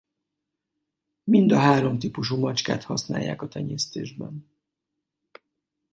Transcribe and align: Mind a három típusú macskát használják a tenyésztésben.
Mind 1.23 1.51
a 1.51 1.57
három 1.59 1.99
típusú 1.99 2.37
macskát 2.37 2.83
használják 2.83 3.41
a 3.41 3.47
tenyésztésben. 3.47 4.49